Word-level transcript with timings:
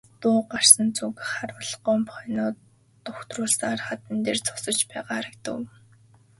Дуу 0.21 0.39
гарсан 0.53 0.87
зүг 0.97 1.15
харвал 1.33 1.71
Гомбо 1.85 2.11
хонио 2.15 2.47
дугтруулсаар 3.05 3.79
хадан 3.87 4.17
дээр 4.25 4.39
зогсож 4.45 4.77
байгаа 4.89 5.05
харагдав. 5.15 5.59